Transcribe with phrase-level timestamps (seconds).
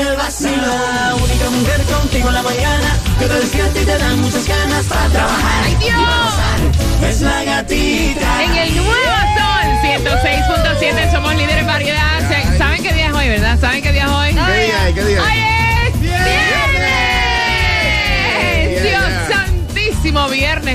[0.00, 0.60] en el vacilón.
[0.60, 2.96] La única mujer contigo en la mañana.
[3.18, 5.64] Que te despierta y te dan muchas ganas para trabajar.
[5.64, 5.98] ¡Ay, Dios!
[7.00, 7.04] y.
[7.06, 8.44] Es la gatita.
[8.44, 12.58] En el nuevo sol 106.7 somos líderes en variedad.
[12.58, 13.58] ¿Saben qué día es hoy, verdad?
[13.60, 14.23] ¿Saben qué día es hoy?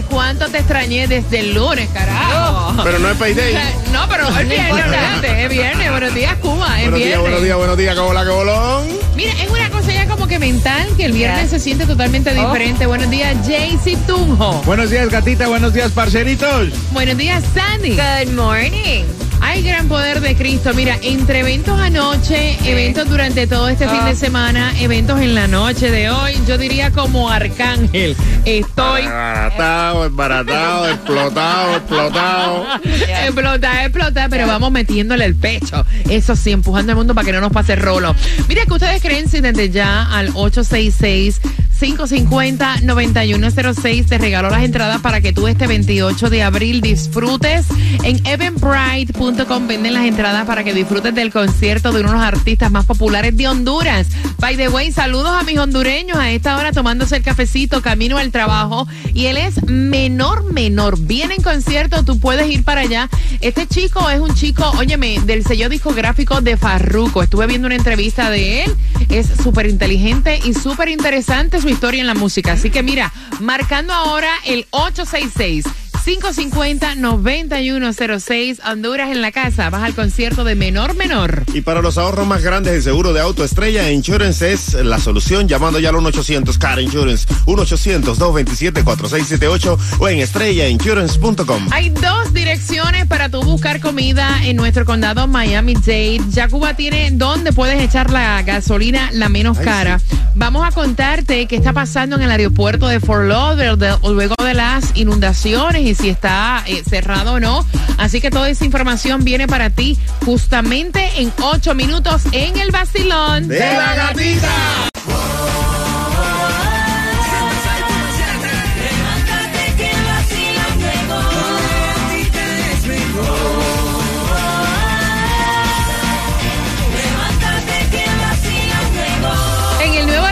[0.04, 2.84] ¿Cuánto te extrañé desde el lunes, carajo?
[2.84, 3.54] Pero no es payday.
[3.92, 5.92] No, pero es viernes, olvídate, es viernes.
[5.92, 7.20] Buenos días, Cuba, es Buenos días, viernes.
[7.22, 8.88] buenos días, buenos días, ¿cómo la que bolón?
[9.16, 12.86] Mira, es una cosa ya como que mental que el viernes se siente totalmente diferente.
[12.86, 14.62] Buenos días, Jaycee Tunjo.
[14.66, 15.48] Buenos días, gatita.
[15.48, 16.70] Buenos días, parceritos.
[16.92, 17.92] Buenos días, Sandy.
[17.98, 19.29] Good morning.
[19.42, 20.74] Hay gran poder de Cristo.
[20.74, 25.92] Mira, entre eventos anoche, eventos durante todo este fin de semana, eventos en la noche
[25.92, 28.16] de hoy, yo diría como arcángel.
[28.46, 32.66] Estoy Embaratado, embaratado, explotado, explotado.
[32.84, 35.86] explota, explota, pero vamos metiéndole el pecho.
[36.10, 38.16] Eso sí, empujando al mundo para que no nos pase rolo.
[38.48, 41.42] Mira que ustedes creen si desde ya al 866
[41.80, 47.68] 550-9106 te regalo las entradas para que tú este 28 de abril disfrutes.
[48.04, 52.70] En eventbrite.com venden las entradas para que disfrutes del concierto de uno de los artistas
[52.70, 54.08] más populares de Honduras.
[54.40, 58.32] By the way, saludos a mis hondureños a esta hora tomándose el cafecito camino al
[58.32, 58.88] trabajo.
[59.14, 61.00] Y él es menor, menor.
[61.00, 63.10] Viene en concierto, tú puedes ir para allá.
[63.42, 67.24] Este chico es un chico, óyeme, del sello discográfico de Farruko.
[67.24, 68.76] Estuve viendo una entrevista de él.
[69.10, 72.54] Es súper inteligente y súper interesante historia en la música.
[72.54, 75.89] Así que mira, marcando ahora el 866.
[76.10, 79.70] 550-9106, Honduras en la casa.
[79.70, 81.44] Vas al concierto de Menor Menor.
[81.54, 85.48] Y para los ahorros más grandes, el seguro de auto Estrella Insurance es la solución.
[85.48, 91.68] Llamando ya al 1-800 Car Insurance, 1-800-227-4678 o en estrellainsurance.com.
[91.72, 96.22] Hay dos direcciones para tú buscar comida en nuestro condado Miami-Dade.
[96.32, 100.02] Ya Cuba tiene donde puedes echar la gasolina la menos Ay, cara.
[100.34, 104.96] Vamos a contarte qué está pasando en el aeropuerto de Fort Lauderdale luego de las
[104.96, 107.66] inundaciones y si está eh, cerrado o no.
[107.98, 113.48] Así que toda esa información viene para ti justamente en ocho minutos en el vacilón.
[113.48, 114.90] ¡De la gatita!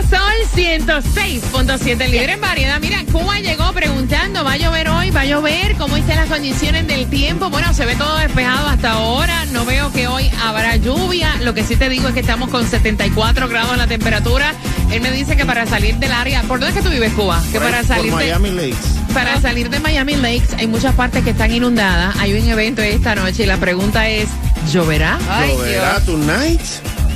[0.10, 0.20] Sol
[0.56, 2.80] 106.7, líder en variedad.
[2.80, 5.12] Mira, Cuba llegó preguntando, ¿va a llover hoy?
[5.12, 5.76] ¿Va a llover?
[5.78, 7.50] ¿Cómo están las condiciones del tiempo?
[7.50, 9.46] Bueno, se ve todo despejado hasta ahora.
[9.52, 11.36] No veo que hoy habrá lluvia.
[11.42, 14.54] Lo que sí te digo es que estamos con 74 grados en la temperatura.
[14.92, 16.42] Él me dice que para salir del área...
[16.44, 17.42] ¿Por dónde es que tú vives, Cuba?
[17.52, 18.12] Que para Por salir de...
[18.12, 19.14] Miami Lakes.
[19.14, 22.16] Para salir de Miami Lakes hay muchas partes que están inundadas.
[22.20, 24.30] Hay un evento esta noche y la pregunta es,
[24.72, 25.18] ¿lloverá?
[25.30, 26.62] Ay, ¿Lloverá tonight?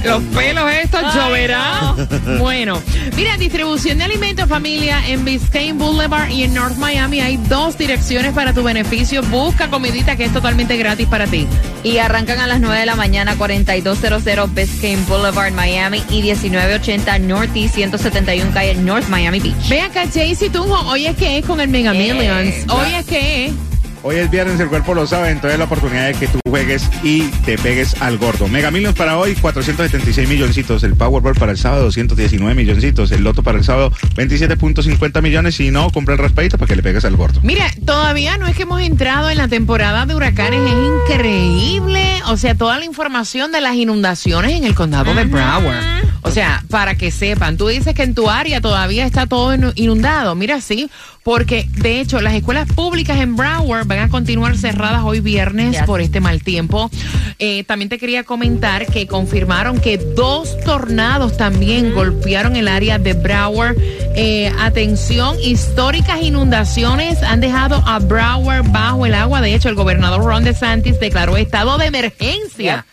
[0.04, 1.96] Los pelos estos, lloverá.
[2.40, 2.82] Bueno,
[3.16, 8.34] mira, distribución de alimentos, familia, en Biscayne Boulevard y en North Miami hay dos direcciones
[8.34, 9.22] para tu beneficio.
[9.24, 11.48] Busca comidita que es totalmente gratis para ti.
[11.84, 17.76] Y arrancan a las 9 de la mañana, 4200 Biscayne Boulevard, Miami y 1980 Northeast
[17.76, 19.70] 171 calle North Miami Beach.
[19.70, 22.66] Ve acá, Jaycee Tunjo, hoy es que es con el Mega Millions.
[22.70, 23.71] Hoy es que es.
[24.04, 27.28] Hoy es viernes, el cuerpo lo sabe, entonces la oportunidad de que tú juegues y
[27.46, 28.48] te pegues al gordo.
[28.48, 30.82] Mega Millions para hoy, 476 milloncitos.
[30.84, 33.12] El Powerball para el sábado, 219 milloncitos.
[33.12, 35.56] El Loto para el sábado, 27.50 millones.
[35.56, 37.42] Si no, compra el raspadito para que le pegues al gordo.
[37.44, 42.22] Mira, todavía no es que hemos entrado en la temporada de huracanes, es increíble.
[42.28, 46.01] O sea, toda la información de las inundaciones en el condado de Broward.
[46.24, 49.74] O sea, para que sepan, tú dices que en tu área todavía está todo inu-
[49.76, 50.36] inundado.
[50.36, 50.90] Mira, sí,
[51.24, 55.84] porque de hecho las escuelas públicas en Broward van a continuar cerradas hoy viernes Yes.
[55.84, 56.90] por este mal tiempo.
[57.40, 63.14] Eh, también te quería comentar que confirmaron que dos tornados también golpearon el área de
[63.14, 63.76] Broward.
[64.16, 69.42] Eh, atención, históricas inundaciones han dejado a Broward bajo el agua.
[69.42, 72.86] De hecho, el gobernador Ron DeSantis declaró estado de emergencia.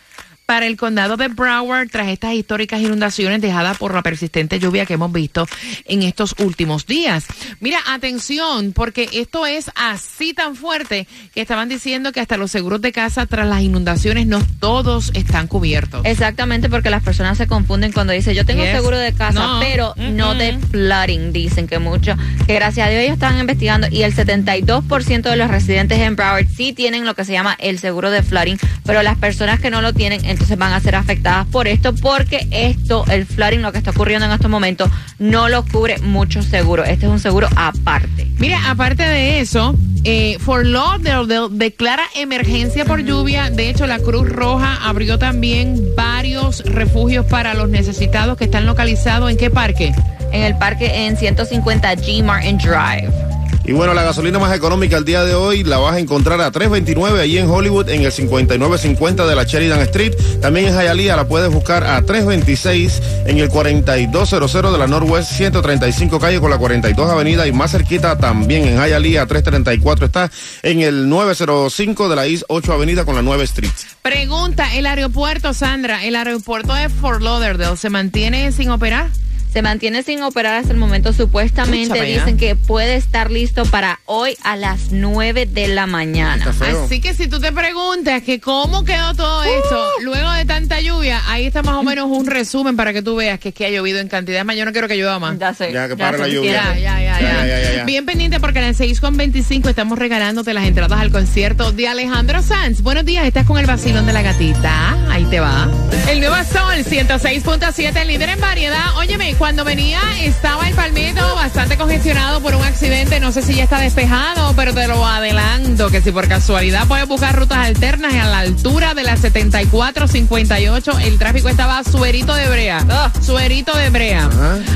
[0.49, 4.95] Para el condado de Broward, tras estas históricas inundaciones dejadas por la persistente lluvia que
[4.95, 5.47] hemos visto
[5.85, 7.25] en estos últimos días.
[7.59, 12.81] Mira, atención, porque esto es así tan fuerte que estaban diciendo que hasta los seguros
[12.81, 16.01] de casa tras las inundaciones no todos están cubiertos.
[16.03, 18.71] Exactamente, porque las personas se confunden cuando dicen yo tengo Yes.
[18.71, 19.59] seguro de casa, No.
[19.59, 22.15] pero no de flooding, dicen que mucho,
[22.47, 26.47] que gracias a Dios ellos están investigando y el 72% de los residentes en Broward
[26.47, 29.83] sí tienen lo que se llama el seguro de flooding, pero las personas que no
[29.83, 33.77] lo tienen entonces van a ser afectadas por esto porque esto, el flooding, lo que
[33.77, 34.89] está ocurriendo en estos momentos,
[35.19, 36.85] no lo cubre mucho seguro.
[36.85, 38.25] Este es un seguro aparte.
[38.37, 39.75] Mira, aparte de eso,
[40.05, 43.49] eh, Fort Lauderdale declara emergencia por lluvia.
[43.49, 49.29] De hecho, la Cruz Roja abrió también varios refugios para los necesitados que están localizados
[49.29, 49.93] en qué parque.
[50.31, 53.28] En el parque en 150 G Martin Drive.
[53.65, 56.51] Y bueno, la gasolina más económica el día de hoy la vas a encontrar a
[56.51, 60.13] 3.29 allí en Hollywood en el 5950 de la Sheridan Street.
[60.41, 66.19] También en Hialeah la puedes buscar a 3.26 en el 4200 de la Northwest 135
[66.19, 70.31] calle con la 42 Avenida y más cerquita también en Hialeah 334 está
[70.63, 73.71] en el 905 de la East 8 Avenida con la 9 Street.
[74.01, 79.09] Pregunta, el aeropuerto, Sandra, el aeropuerto de Fort Lauderdale se mantiene sin operar.
[79.51, 81.11] Se mantiene sin operar hasta el momento.
[81.11, 86.53] Supuestamente Escúchame, dicen que puede estar listo para hoy a las 9 de la mañana.
[86.83, 91.21] Así que si tú te preguntas que cómo quedó todo esto luego de tanta lluvia,
[91.27, 93.69] ahí está más o menos un resumen para que tú veas que es que ha
[93.69, 94.55] llovido en cantidad más.
[94.55, 95.39] Yo no quiero que llueva más.
[95.39, 95.71] Ya sé.
[95.71, 96.51] Ya, que pare la sé, lluvia.
[96.53, 97.45] Ya, ya, ya, Ya, ya.
[97.45, 97.83] ya, ya, ya.
[97.85, 101.87] Bien pendiente porque en el 6 con 25 estamos regalándote las entradas al concierto de
[101.87, 102.81] Alejandro Sanz.
[102.81, 104.95] Buenos días, estás con el vacilón de la gatita.
[105.09, 105.67] Ahí te va.
[106.07, 108.95] El nuevo Sol 106.7, el líder en variedad.
[108.97, 113.21] Óyeme, cuando venía estaba el palmito bastante congestionado por un accidente.
[113.21, 117.07] No sé si ya está despejado, pero te lo adelanto que si por casualidad puedes
[117.07, 122.85] buscar rutas alternas a la altura de la 7458, el tráfico estaba suerito de brea.
[122.89, 123.11] Ah.
[123.21, 124.29] Suerito de brea.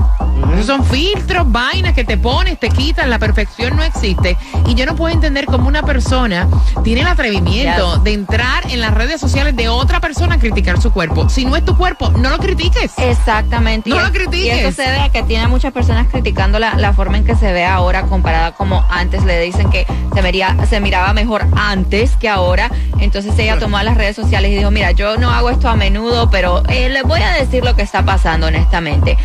[0.54, 4.38] Esos son filtros, vainas que te pones, te quitan, la perfección no existe.
[4.68, 6.48] Y yo no puedo entender cómo una persona
[6.84, 8.04] tiene el atrevimiento Yes.
[8.04, 11.28] de entrar en las redes sociales de otra persona a criticar su cuerpo.
[11.30, 12.92] Si no es tu cuerpo, no lo critiques.
[12.98, 13.90] Exactamente.
[13.90, 14.46] No Y lo es- critiques.
[14.46, 17.36] Y eso se ve a que tiene muchas personas criticando la, la forma en que
[17.36, 19.24] se ve ahora comparada como antes.
[19.24, 22.70] Le dicen que se, vería, se miraba mejor antes que ahora.
[23.00, 25.76] Entonces ella tomó a las redes sociales y dijo, mira, yo no hago esto a
[25.76, 29.18] menudo, pero eh, les voy a decir lo que está pasando honestamente.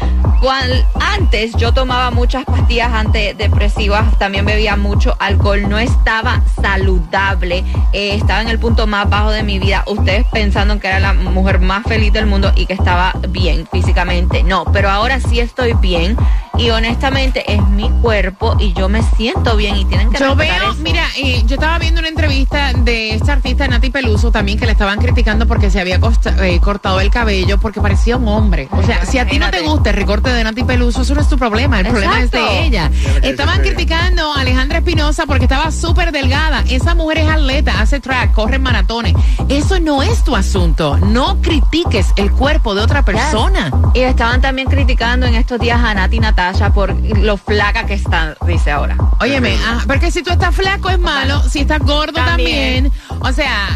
[1.00, 7.62] Antes yo tomaba muchas pastillas antidepresivas, también bebía mucho alcohol, no estaba saludable,
[7.92, 9.84] eh, estaba en el punto más bajo de mi vida.
[9.86, 14.42] Ustedes pensando que era la mujer más feliz del mundo y que estaba bien físicamente.
[14.42, 16.16] No, pero ahora sí estoy bien
[16.58, 20.54] y honestamente es mi cuerpo y yo me siento bien y tienen que Yo veo,
[20.72, 20.74] eso.
[20.82, 24.72] mira, eh, yo estaba viendo una entrevista de esta artista Nati Peluso también que le
[24.72, 28.68] estaban criticando porque se había costa- eh, cortado el cabello porque parecía un hombre.
[28.72, 31.20] O sea, si a ti no te gusta el recorte de Nati Peluso, eso no
[31.20, 32.90] es tu problema, el problema es de ella.
[33.22, 36.64] Estaban criticando a Alejandra Espinosa porque estaba súper delgada.
[36.68, 39.14] Esa mujer es atleta, hace track, corre maratones.
[39.48, 40.96] Eso no es tu asunto.
[40.98, 43.70] No critiques el cuerpo de otra persona.
[43.94, 47.94] Y estaban también criticando en estos días a Nati y Natasha por lo flaca que
[47.94, 48.96] están, dice ahora.
[49.20, 52.90] Óyeme, ah, porque si tú estás flaco es malo, si estás gordo también.
[52.90, 52.92] También.
[53.20, 53.68] O sea,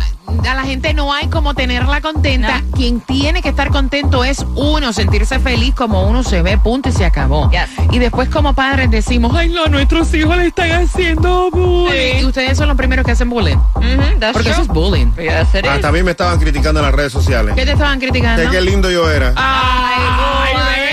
[0.49, 2.63] a la gente no hay como tenerla contenta.
[2.75, 6.93] Quien tiene que estar contento es uno, sentirse feliz como uno se ve, punto y
[6.93, 7.51] se acabó.
[7.51, 7.71] Yes.
[7.93, 12.15] Y después como padres decimos, ay no, nuestros hijos le están haciendo bullying.
[12.15, 12.21] Sí.
[12.23, 13.59] Y ustedes son los primeros que hacen bullying.
[13.75, 14.51] Porque true.
[14.51, 15.13] eso es bullying.
[15.17, 15.71] Yes, it is.
[15.71, 17.55] Hasta a mí me estaban criticando en las redes sociales.
[17.55, 18.43] ¿Qué te estaban criticando?
[18.43, 19.33] De qué lindo yo era.
[19.37, 20.86] Ay, Ay, bellísimo.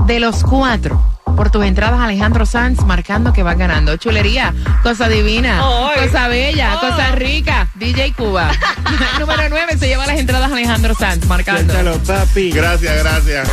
[0.06, 1.00] De los cuatro,
[1.36, 3.96] por tus entradas, Alejandro Sanz marcando que va ganando.
[3.96, 5.60] Chulería, cosa divina,
[5.94, 6.80] cosa bella, Oh.
[6.80, 7.68] cosa rica.
[7.74, 8.50] DJ Cuba.
[9.20, 11.72] Número 9 se lleva las entradas Alejandro Sanz marcando.
[11.72, 12.50] Suéltalo, papi.
[12.50, 13.48] Gracias, gracias.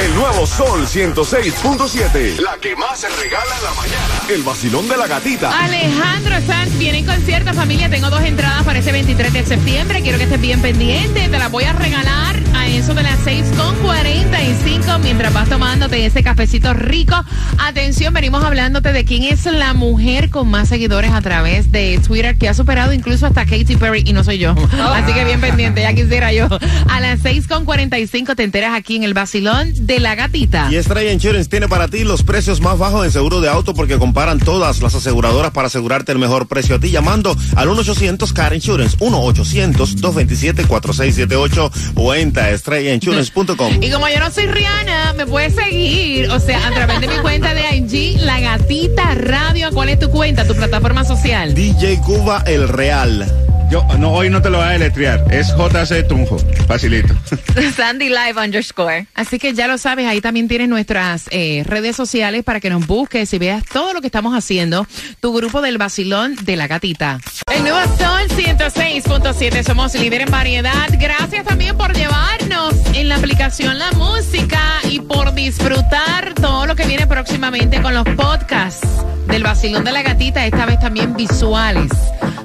[0.00, 2.40] El nuevo Sol 106.7.
[2.40, 4.14] La que más se regala en la mañana.
[4.28, 5.50] El vacilón de la gatita.
[5.64, 7.88] Alejandro Sanz viene en concierto, familia.
[7.88, 10.02] Tengo dos entradas para ese 23 de septiembre.
[10.02, 11.28] Quiero que estés bien pendiente.
[11.28, 12.07] Te las voy a regalar
[12.94, 17.14] de las 6.45 mientras vas tomándote ese cafecito rico.
[17.58, 22.38] Atención, venimos hablándote de quién es la mujer con más seguidores a través de Twitter
[22.38, 24.54] que ha superado incluso hasta Katy Perry y no soy yo.
[24.94, 26.48] Así que bien pendiente, ya quisiera yo.
[26.88, 30.68] A las 6.45 te enteras aquí en el vacilón de la gatita.
[30.70, 33.98] Y Estrella Insurance tiene para ti los precios más bajos en seguro de auto porque
[33.98, 38.54] comparan todas las aseguradoras para asegurarte el mejor precio a ti llamando al 1-800 Car
[38.54, 42.48] Insurance, 1-800-227-4678 o entra
[43.80, 47.16] Y como yo no soy Rihanna, me puedes seguir, o sea, a través de mi
[47.18, 49.70] cuenta de IG, La Gatita Radio.
[49.72, 51.54] ¿Cuál es tu cuenta, tu plataforma social?
[51.54, 53.47] DJ Cuba El Real.
[53.70, 55.24] Yo, no, hoy no te lo voy a deletrear.
[55.30, 56.38] Es JC Tunjo.
[56.66, 57.14] Facilito.
[57.76, 59.06] Sandy Live underscore.
[59.14, 62.86] Así que ya lo sabes, ahí también tienes nuestras eh, redes sociales para que nos
[62.86, 64.86] busques y veas todo lo que estamos haciendo.
[65.20, 67.20] Tu grupo del vacilón de la gatita.
[67.54, 70.88] El nuevo Sol 106.7, somos líder en variedad.
[70.98, 76.86] Gracias también por llevarnos en la aplicación La Música y por disfrutar todo lo que
[76.86, 78.86] viene próximamente con los podcasts
[79.26, 81.90] del vacilón de la gatita, esta vez también visuales.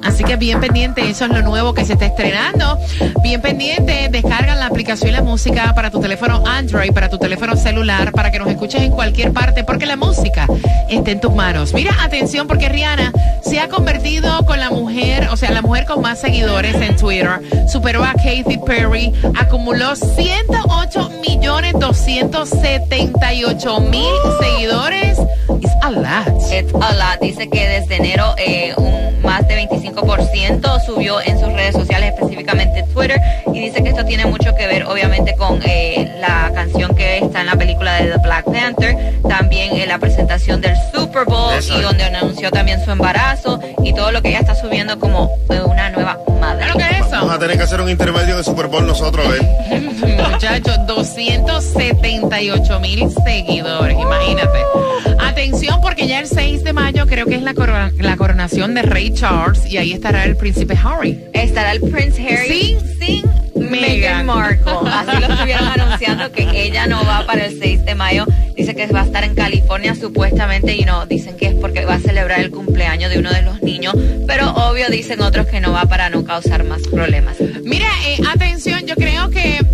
[0.04, 2.78] Así que bien pendiente, eso es lo nuevo que se está estrenando.
[3.22, 8.12] Bien pendiente, descarga la aplicación La Música para tu teléfono Android, para tu teléfono celular,
[8.12, 10.48] para que nos escuches en cualquier parte, porque la música
[10.90, 11.74] está en tus manos.
[11.74, 16.02] Mira, atención, porque Rihanna se ha convertido con la mujer, o sea, la mujer con
[16.02, 17.40] más seguidores en Twitter.
[17.72, 25.18] Superó a Katy Perry, acumuló 108 millones 278 mil seguidores.
[25.62, 26.28] It's a lot.
[26.52, 27.20] It's a lot.
[27.22, 32.84] Dice que desde enero eh, un más de 25% subió en sus redes sociales, específicamente
[32.94, 33.20] Twitter,
[33.54, 37.42] y dice que esto tiene mucho que ver, obviamente, con eh, la canción que está
[37.42, 38.96] en la película de The Black Panther,
[39.28, 43.94] también en la presentación del Super Bowl Eso y donde anunció también su embarazo y
[43.94, 46.68] todo lo que ella está subiendo como eh, una nueva madre.
[46.68, 47.40] ¿Sabes lo que es Vamos a eso?
[47.40, 49.82] tener que hacer un intermedio de Super Bowl nosotros, ¿eh?
[50.32, 54.60] Muchachos, 278 mil seguidores, imagínate.
[56.04, 59.14] Porque ya el 6 de mayo creo que es la, corona- la coronación de Rey
[59.14, 61.18] Charles y ahí estará el príncipe Harry.
[61.32, 63.24] Estará el Prince Harry sin,
[63.56, 63.72] Meghan.
[63.82, 64.74] Meghan Markle.
[64.92, 68.26] Así lo estuvieron anunciando que ella no va para el 6 de mayo.
[68.58, 71.94] Dice que va a estar en California supuestamente y no, dicen que es porque va
[71.96, 73.96] a celebrar el cumpleaños de uno de los niños.
[74.28, 77.38] Pero obvio dicen otros que no va para no causar más problemas.
[77.64, 79.66] Mira, eh, atención, yo creo que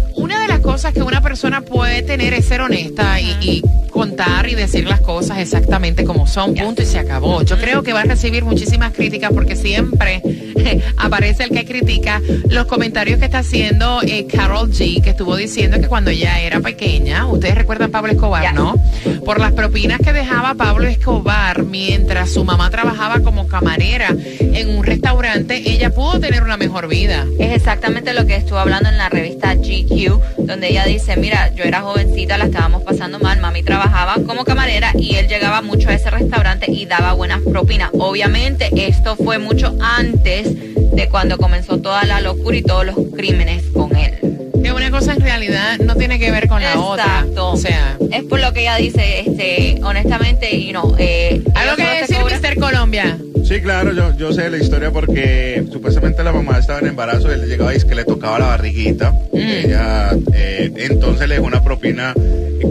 [0.79, 5.01] cosas que una persona puede tener es ser honesta y, y contar y decir las
[5.01, 7.41] cosas exactamente como son, punto y se acabó.
[7.41, 10.21] Yo creo que va a recibir muchísimas críticas porque siempre
[10.98, 15.80] aparece el que critica los comentarios que está haciendo eh, Carol G, que estuvo diciendo
[15.80, 18.54] que cuando ella era pequeña, ustedes recuerdan Pablo Escobar.
[18.54, 18.75] ¿no?
[19.25, 24.84] Por las propinas que dejaba Pablo Escobar mientras su mamá trabajaba como camarera en un
[24.84, 27.25] restaurante, ella pudo tener una mejor vida.
[27.39, 31.63] Es exactamente lo que estuvo hablando en la revista GQ, donde ella dice, mira, yo
[31.63, 35.94] era jovencita, la estábamos pasando mal, mami trabajaba como camarera y él llegaba mucho a
[35.94, 37.89] ese restaurante y daba buenas propinas.
[37.94, 40.49] Obviamente esto fue mucho antes
[40.91, 44.13] de cuando comenzó toda la locura y todos los crímenes con él.
[44.62, 47.03] Que una cosa en realidad no tiene que ver con la otra.
[47.05, 47.51] Exacto.
[47.51, 51.84] O sea, Es por lo que ella dice, este, honestamente, y no, eh, algo que
[51.84, 52.60] decir Mr.
[52.60, 53.17] Colombia.
[53.50, 57.48] Sí, claro, yo, yo sé la historia porque supuestamente la mamá estaba en embarazo, él
[57.48, 59.13] llegaba y es que le tocaba la barriguita.
[59.34, 62.13] Ella, eh, entonces le dejó una propina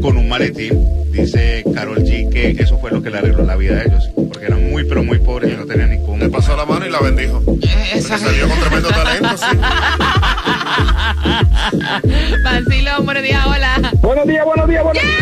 [0.00, 0.86] con un maletín.
[1.10, 4.46] Dice Carol G que eso fue lo que le arregló la vida a ellos, porque
[4.46, 6.20] eran muy, pero muy pobres y no tenían ningún.
[6.20, 7.42] Le pasó la mano y la bendijo.
[8.18, 9.46] Salió con tremendo talento, sí.
[12.44, 13.92] Vacilón, buenos días, hola.
[14.00, 15.14] Buenos días, buenos días, buenos días.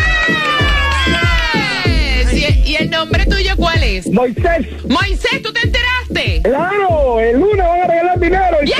[1.84, 2.32] Yes.
[2.32, 4.08] ¿Y, y el nombre tuyo cuál es?
[4.10, 6.40] Moisés, Moisés, ¿tú te enteraste?
[6.42, 8.56] claro, el lunes van a regalar dinero.
[8.62, 8.76] y- Yes.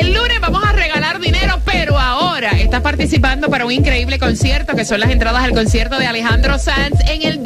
[0.00, 4.84] El lunes vamos a regalar dinero, pero ahora estás participando para un increíble concierto que
[4.84, 7.42] son las entradas al concierto de Alejandro Sanz en el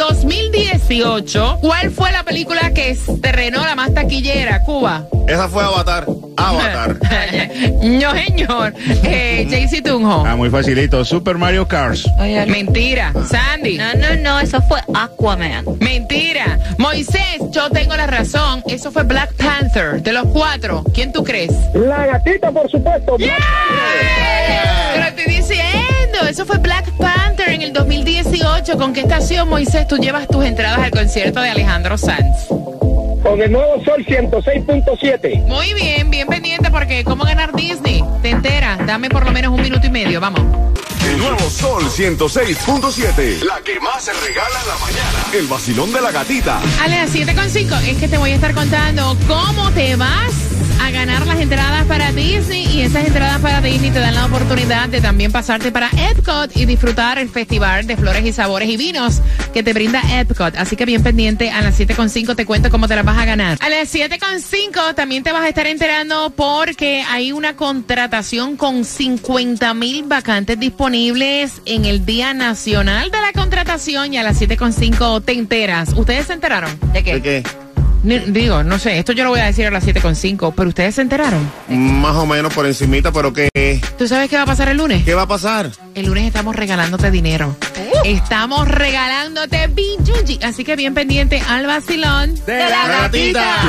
[0.88, 1.58] 2018.
[1.60, 4.62] ¿Cuál fue la película que estrenó la más taquillera?
[4.62, 5.06] Cuba.
[5.26, 6.06] Esa fue Avatar.
[6.38, 6.98] Avatar.
[7.82, 8.74] no, señor.
[9.04, 10.24] Eh, Jaycee Tunjo.
[10.26, 11.04] Ah, muy facilito.
[11.04, 12.08] Super Mario Cars.
[12.46, 13.12] Mentira.
[13.28, 13.76] Sandy.
[13.76, 15.64] No, no, no, eso fue Aquaman.
[15.80, 16.58] Mentira.
[16.78, 18.62] Moisés, yo tengo la razón.
[18.66, 20.02] Eso fue Black Panther.
[20.02, 21.52] De los cuatro, ¿quién tú crees?
[21.74, 23.16] La gatita, por supuesto.
[23.18, 28.78] Pero estoy diciendo, eso fue Black Panther en el 2018.
[28.78, 32.46] ¿Con qué estación, Moisés, tú llevas tus entradas al concierto de Alejandro Sanz?
[33.22, 35.44] Con el nuevo Sol 106.7.
[35.46, 38.02] Muy bien, bien pendiente porque ¿cómo ganar Disney?
[38.22, 38.86] Te enteras.
[38.86, 40.40] Dame por lo menos un minuto y medio, vamos.
[41.04, 43.42] El nuevo Sol 106.7.
[43.42, 45.24] La que más se regala en la mañana.
[45.32, 46.60] El vacilón de la gatita.
[46.82, 50.32] A las 7.5 es que te voy a estar contando cómo te vas
[50.80, 54.88] a ganar las entradas para Disney y esas entradas para Disney te dan la oportunidad
[54.88, 59.20] de también pasarte para Epcot y disfrutar el festival de flores y sabores y vinos
[59.52, 60.56] que te brinda Epcot.
[60.56, 63.58] Así que bien pendiente, a las 7.5 te cuento cómo te las vas a ganar.
[63.60, 69.74] A las 7.5 también te vas a estar enterando porque hay una contratación con 50
[69.74, 75.32] mil vacantes disponibles en el Día Nacional de la Contratación y a las 7.5 te
[75.32, 75.94] enteras.
[75.96, 76.78] ¿Ustedes se enteraron?
[76.92, 77.14] ¿De qué?
[77.14, 77.67] ¿De qué?
[78.02, 80.94] Ni- digo, no sé, esto yo lo voy a decir a las 7.5, pero ustedes
[80.94, 81.50] se enteraron.
[81.68, 83.48] Más o menos por encimita, pero ¿qué,
[83.98, 85.04] ¿Tú sabes qué va a pasar el lunes?
[85.04, 85.70] qué va a pasar?
[85.94, 87.56] El lunes estamos regalándote dinero.
[88.04, 90.38] Estamos regalándote Bijuji.
[90.44, 93.62] Así que bien pendiente al vacilón De la gatita.